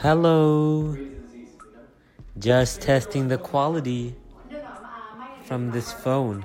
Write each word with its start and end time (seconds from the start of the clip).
Hello. 0.00 0.94
Just 2.38 2.82
testing 2.82 3.28
the 3.28 3.38
quality 3.38 4.14
from 5.46 5.70
this 5.70 5.90
phone. 5.90 6.44